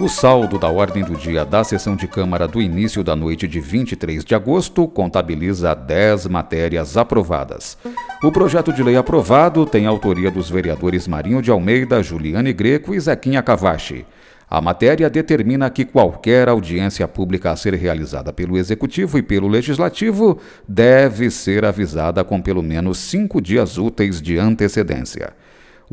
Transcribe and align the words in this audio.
O 0.00 0.08
saldo 0.08 0.58
da 0.58 0.68
ordem 0.68 1.02
do 1.02 1.16
dia 1.16 1.44
da 1.44 1.64
sessão 1.64 1.96
de 1.96 2.06
Câmara 2.06 2.46
do 2.46 2.62
início 2.62 3.02
da 3.02 3.16
noite 3.16 3.48
de 3.48 3.60
23 3.60 4.24
de 4.24 4.34
agosto 4.34 4.86
contabiliza 4.86 5.74
10 5.74 6.26
matérias 6.28 6.96
aprovadas. 6.96 7.76
O 8.22 8.30
projeto 8.30 8.72
de 8.72 8.82
lei 8.82 8.96
aprovado 8.96 9.66
tem 9.66 9.86
autoria 9.86 10.30
dos 10.30 10.48
vereadores 10.48 11.08
Marinho 11.08 11.42
de 11.42 11.50
Almeida, 11.50 12.02
Juliane 12.02 12.52
Greco 12.52 12.94
e 12.94 13.00
Zequinha 13.00 13.42
Cavachi. 13.42 14.06
A 14.48 14.60
matéria 14.60 15.10
determina 15.10 15.70
que 15.70 15.84
qualquer 15.84 16.48
audiência 16.48 17.06
pública 17.06 17.50
a 17.50 17.56
ser 17.56 17.74
realizada 17.74 18.32
pelo 18.32 18.56
Executivo 18.56 19.18
e 19.18 19.22
pelo 19.22 19.46
Legislativo 19.48 20.38
deve 20.66 21.30
ser 21.30 21.64
avisada 21.64 22.24
com 22.24 22.40
pelo 22.40 22.62
menos 22.62 22.98
cinco 22.98 23.40
dias 23.40 23.78
úteis 23.78 24.20
de 24.20 24.38
antecedência. 24.38 25.32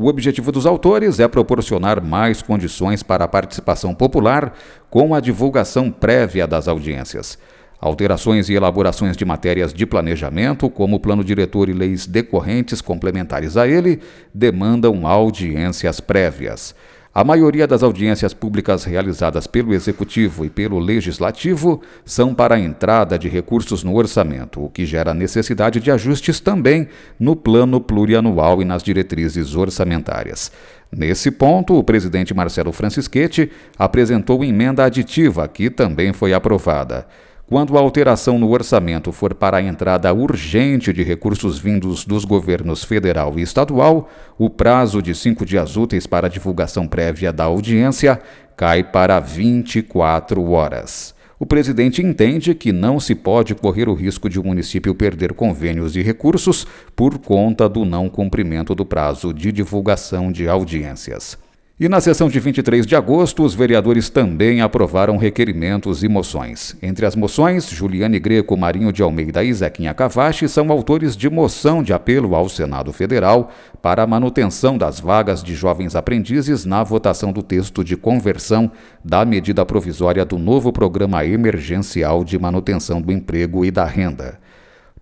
O 0.00 0.06
objetivo 0.06 0.52
dos 0.52 0.64
autores 0.64 1.18
é 1.18 1.26
proporcionar 1.26 2.00
mais 2.00 2.40
condições 2.40 3.02
para 3.02 3.24
a 3.24 3.28
participação 3.28 3.92
popular 3.92 4.56
com 4.88 5.12
a 5.12 5.18
divulgação 5.18 5.90
prévia 5.90 6.46
das 6.46 6.68
audiências. 6.68 7.36
Alterações 7.80 8.48
e 8.48 8.54
elaborações 8.54 9.16
de 9.16 9.24
matérias 9.24 9.74
de 9.74 9.84
planejamento, 9.84 10.70
como 10.70 11.00
plano 11.00 11.24
diretor 11.24 11.68
e 11.68 11.72
leis 11.72 12.06
decorrentes 12.06 12.80
complementares 12.80 13.56
a 13.56 13.66
ele, 13.66 14.00
demandam 14.32 15.04
audiências 15.04 15.98
prévias. 15.98 16.76
A 17.18 17.24
maioria 17.24 17.66
das 17.66 17.82
audiências 17.82 18.32
públicas 18.32 18.84
realizadas 18.84 19.48
pelo 19.48 19.74
Executivo 19.74 20.44
e 20.44 20.48
pelo 20.48 20.78
Legislativo 20.78 21.82
são 22.04 22.32
para 22.32 22.54
a 22.54 22.60
entrada 22.60 23.18
de 23.18 23.28
recursos 23.28 23.82
no 23.82 23.96
orçamento, 23.96 24.64
o 24.64 24.70
que 24.70 24.86
gera 24.86 25.12
necessidade 25.12 25.80
de 25.80 25.90
ajustes 25.90 26.38
também 26.38 26.86
no 27.18 27.34
plano 27.34 27.80
plurianual 27.80 28.62
e 28.62 28.64
nas 28.64 28.84
diretrizes 28.84 29.56
orçamentárias. 29.56 30.52
Nesse 30.92 31.32
ponto, 31.32 31.76
o 31.76 31.82
presidente 31.82 32.32
Marcelo 32.32 32.70
Francischetti 32.70 33.50
apresentou 33.76 34.44
emenda 34.44 34.84
aditiva, 34.84 35.48
que 35.48 35.70
também 35.70 36.12
foi 36.12 36.32
aprovada. 36.32 37.04
Quando 37.48 37.78
a 37.78 37.80
alteração 37.80 38.38
no 38.38 38.50
orçamento 38.50 39.10
for 39.10 39.32
para 39.32 39.56
a 39.56 39.62
entrada 39.62 40.12
urgente 40.12 40.92
de 40.92 41.02
recursos 41.02 41.58
vindos 41.58 42.04
dos 42.04 42.22
governos 42.22 42.84
federal 42.84 43.38
e 43.38 43.42
estadual, 43.42 44.10
o 44.36 44.50
prazo 44.50 45.00
de 45.00 45.14
cinco 45.14 45.46
dias 45.46 45.74
úteis 45.74 46.06
para 46.06 46.28
divulgação 46.28 46.86
prévia 46.86 47.32
da 47.32 47.44
audiência 47.44 48.20
cai 48.54 48.84
para 48.84 49.18
24 49.18 50.50
horas. 50.50 51.14
O 51.38 51.46
presidente 51.46 52.02
entende 52.02 52.54
que 52.54 52.70
não 52.70 53.00
se 53.00 53.14
pode 53.14 53.54
correr 53.54 53.88
o 53.88 53.94
risco 53.94 54.28
de 54.28 54.38
o 54.38 54.44
município 54.44 54.94
perder 54.94 55.32
convênios 55.32 55.96
e 55.96 56.02
recursos 56.02 56.66
por 56.94 57.16
conta 57.18 57.66
do 57.66 57.86
não 57.86 58.10
cumprimento 58.10 58.74
do 58.74 58.84
prazo 58.84 59.32
de 59.32 59.50
divulgação 59.50 60.30
de 60.30 60.46
audiências. 60.46 61.47
E 61.80 61.88
na 61.88 62.00
sessão 62.00 62.28
de 62.28 62.40
23 62.40 62.84
de 62.84 62.96
agosto, 62.96 63.44
os 63.44 63.54
vereadores 63.54 64.10
também 64.10 64.60
aprovaram 64.60 65.16
requerimentos 65.16 66.02
e 66.02 66.08
moções. 66.08 66.76
Entre 66.82 67.06
as 67.06 67.14
moções, 67.14 67.70
Juliane 67.70 68.18
Greco, 68.18 68.56
Marinho 68.56 68.92
de 68.92 69.00
Almeida 69.00 69.44
e 69.44 69.54
Zequinha 69.54 69.94
Cavachi 69.94 70.48
são 70.48 70.72
autores 70.72 71.16
de 71.16 71.30
moção 71.30 71.80
de 71.80 71.92
apelo 71.92 72.34
ao 72.34 72.48
Senado 72.48 72.92
Federal 72.92 73.52
para 73.80 74.02
a 74.02 74.06
manutenção 74.08 74.76
das 74.76 74.98
vagas 74.98 75.40
de 75.40 75.54
jovens 75.54 75.94
aprendizes 75.94 76.64
na 76.64 76.82
votação 76.82 77.30
do 77.30 77.44
texto 77.44 77.84
de 77.84 77.96
conversão 77.96 78.72
da 79.04 79.24
medida 79.24 79.64
provisória 79.64 80.24
do 80.24 80.36
novo 80.36 80.72
Programa 80.72 81.24
Emergencial 81.24 82.24
de 82.24 82.36
Manutenção 82.40 83.00
do 83.00 83.12
Emprego 83.12 83.64
e 83.64 83.70
da 83.70 83.84
Renda. 83.84 84.40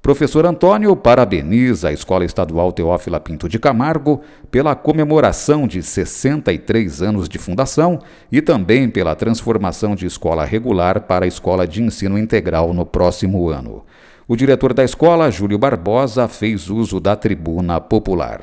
Professor 0.07 0.47
Antônio 0.47 0.95
parabeniza 0.95 1.89
a 1.89 1.93
Escola 1.93 2.25
Estadual 2.25 2.71
Teófila 2.71 3.19
Pinto 3.19 3.49
de 3.49 3.59
Camargo 3.59 4.21
pela 4.53 4.73
comemoração 4.77 5.67
de 5.67 5.83
63 5.83 7.03
anos 7.03 7.29
de 7.29 7.39
fundação 7.39 7.99
e 8.31 8.41
também 8.41 8.89
pela 8.89 9.17
transformação 9.17 9.97
de 9.97 10.07
escola 10.07 10.45
regular 10.45 11.01
para 11.01 11.27
escola 11.27 11.67
de 11.67 11.83
ensino 11.83 12.17
integral 12.17 12.73
no 12.73 12.87
próximo 12.87 13.49
ano. 13.49 13.85
O 14.29 14.37
diretor 14.37 14.73
da 14.73 14.85
escola, 14.85 15.29
Júlio 15.29 15.59
Barbosa, 15.59 16.29
fez 16.29 16.71
uso 16.71 17.01
da 17.01 17.17
tribuna 17.17 17.81
popular. 17.81 18.43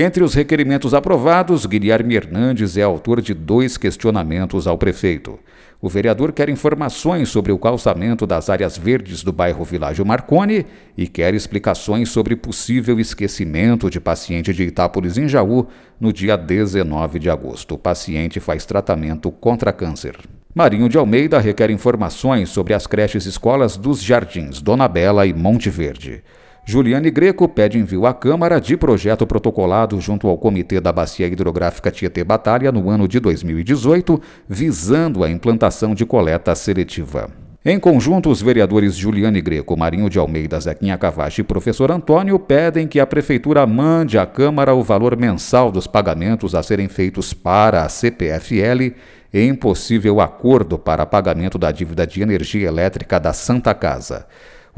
Entre 0.00 0.22
os 0.22 0.32
requerimentos 0.32 0.94
aprovados, 0.94 1.66
Guilherme 1.66 2.14
Hernandes 2.14 2.76
é 2.76 2.82
autor 2.82 3.20
de 3.20 3.34
dois 3.34 3.76
questionamentos 3.76 4.68
ao 4.68 4.78
prefeito. 4.78 5.40
O 5.82 5.88
vereador 5.88 6.30
quer 6.30 6.48
informações 6.48 7.30
sobre 7.30 7.50
o 7.50 7.58
calçamento 7.58 8.24
das 8.24 8.48
áreas 8.48 8.78
verdes 8.78 9.24
do 9.24 9.32
bairro 9.32 9.64
Világio 9.64 10.06
Marconi 10.06 10.64
e 10.96 11.08
quer 11.08 11.34
explicações 11.34 12.10
sobre 12.10 12.36
possível 12.36 13.00
esquecimento 13.00 13.90
de 13.90 13.98
paciente 13.98 14.54
de 14.54 14.62
Itápolis 14.62 15.18
em 15.18 15.26
Jaú 15.26 15.66
no 16.00 16.12
dia 16.12 16.36
19 16.36 17.18
de 17.18 17.28
agosto. 17.28 17.74
O 17.74 17.78
paciente 17.78 18.38
faz 18.38 18.64
tratamento 18.64 19.32
contra 19.32 19.72
câncer. 19.72 20.16
Marinho 20.54 20.88
de 20.88 20.96
Almeida 20.96 21.40
requer 21.40 21.72
informações 21.72 22.50
sobre 22.50 22.72
as 22.72 22.86
creches 22.86 23.26
escolas 23.26 23.76
dos 23.76 24.00
Jardins 24.00 24.62
Dona 24.62 24.86
Bela 24.86 25.26
e 25.26 25.34
Monte 25.34 25.68
Verde. 25.68 26.22
Juliane 26.70 27.10
Greco 27.10 27.48
pede 27.48 27.78
envio 27.78 28.04
à 28.04 28.12
Câmara 28.12 28.60
de 28.60 28.76
projeto 28.76 29.26
protocolado 29.26 29.98
junto 30.02 30.28
ao 30.28 30.36
Comitê 30.36 30.78
da 30.78 30.92
Bacia 30.92 31.26
Hidrográfica 31.26 31.90
Tietê 31.90 32.22
Batalha 32.22 32.70
no 32.70 32.90
ano 32.90 33.08
de 33.08 33.18
2018, 33.18 34.20
visando 34.46 35.24
a 35.24 35.30
implantação 35.30 35.94
de 35.94 36.04
coleta 36.04 36.54
seletiva. 36.54 37.30
Em 37.64 37.80
conjunto, 37.80 38.28
os 38.28 38.42
vereadores 38.42 38.96
Juliane 38.96 39.40
Greco, 39.40 39.78
Marinho 39.78 40.10
de 40.10 40.18
Almeida, 40.18 40.60
Zequinha 40.60 40.98
Cavachi 40.98 41.40
e 41.40 41.44
professor 41.44 41.90
Antônio 41.90 42.38
pedem 42.38 42.86
que 42.86 43.00
a 43.00 43.06
Prefeitura 43.06 43.66
mande 43.66 44.18
à 44.18 44.26
Câmara 44.26 44.74
o 44.74 44.82
valor 44.82 45.16
mensal 45.16 45.72
dos 45.72 45.86
pagamentos 45.86 46.54
a 46.54 46.62
serem 46.62 46.86
feitos 46.86 47.32
para 47.32 47.82
a 47.82 47.88
CPFL 47.88 48.94
em 49.32 49.54
possível 49.54 50.20
acordo 50.20 50.78
para 50.78 51.06
pagamento 51.06 51.56
da 51.56 51.72
dívida 51.72 52.06
de 52.06 52.20
energia 52.20 52.68
elétrica 52.68 53.18
da 53.18 53.32
Santa 53.32 53.72
Casa. 53.72 54.26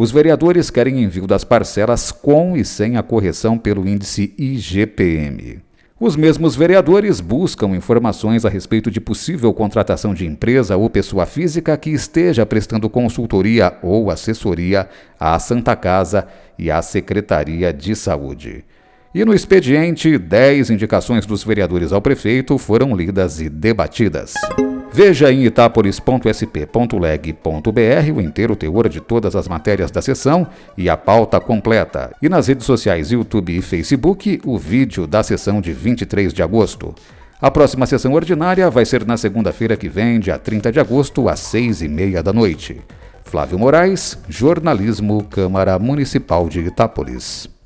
Os 0.00 0.10
vereadores 0.10 0.70
querem 0.70 1.02
envio 1.02 1.26
das 1.26 1.44
parcelas 1.44 2.10
com 2.10 2.56
e 2.56 2.64
sem 2.64 2.96
a 2.96 3.02
correção 3.02 3.58
pelo 3.58 3.86
índice 3.86 4.32
IGPM. 4.38 5.58
Os 6.00 6.16
mesmos 6.16 6.56
vereadores 6.56 7.20
buscam 7.20 7.76
informações 7.76 8.46
a 8.46 8.48
respeito 8.48 8.90
de 8.90 8.98
possível 8.98 9.52
contratação 9.52 10.14
de 10.14 10.24
empresa 10.24 10.74
ou 10.74 10.88
pessoa 10.88 11.26
física 11.26 11.76
que 11.76 11.90
esteja 11.90 12.46
prestando 12.46 12.88
consultoria 12.88 13.76
ou 13.82 14.10
assessoria 14.10 14.88
à 15.20 15.38
Santa 15.38 15.76
Casa 15.76 16.26
e 16.58 16.70
à 16.70 16.80
Secretaria 16.80 17.70
de 17.70 17.94
Saúde. 17.94 18.64
E 19.14 19.22
no 19.22 19.34
expediente, 19.34 20.16
10 20.16 20.70
indicações 20.70 21.26
dos 21.26 21.44
vereadores 21.44 21.92
ao 21.92 22.00
prefeito 22.00 22.56
foram 22.56 22.96
lidas 22.96 23.38
e 23.38 23.50
debatidas. 23.50 24.32
Veja 24.92 25.32
em 25.32 25.44
itapolis.sp.leg.br 25.44 28.16
o 28.16 28.20
inteiro 28.20 28.56
teor 28.56 28.88
de 28.88 29.00
todas 29.00 29.36
as 29.36 29.46
matérias 29.46 29.90
da 29.90 30.02
sessão 30.02 30.46
e 30.76 30.90
a 30.90 30.96
pauta 30.96 31.40
completa. 31.40 32.10
E 32.20 32.28
nas 32.28 32.48
redes 32.48 32.66
sociais 32.66 33.12
YouTube 33.12 33.56
e 33.56 33.62
Facebook, 33.62 34.40
o 34.44 34.58
vídeo 34.58 35.06
da 35.06 35.22
sessão 35.22 35.60
de 35.60 35.72
23 35.72 36.32
de 36.32 36.42
agosto. 36.42 36.92
A 37.40 37.50
próxima 37.50 37.86
sessão 37.86 38.12
ordinária 38.12 38.68
vai 38.68 38.84
ser 38.84 39.06
na 39.06 39.16
segunda-feira 39.16 39.76
que 39.76 39.88
vem, 39.88 40.18
dia 40.18 40.38
30 40.38 40.72
de 40.72 40.80
agosto, 40.80 41.28
às 41.28 41.38
seis 41.38 41.82
e 41.82 41.88
meia 41.88 42.22
da 42.22 42.32
noite. 42.32 42.80
Flávio 43.22 43.60
Moraes, 43.60 44.18
Jornalismo, 44.28 45.22
Câmara 45.24 45.78
Municipal 45.78 46.48
de 46.48 46.60
Itápolis. 46.60 47.59